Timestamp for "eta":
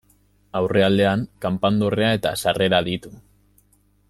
2.21-2.35